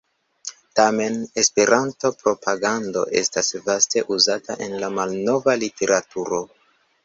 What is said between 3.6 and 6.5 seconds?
vaste uzata en la malnova literaturo.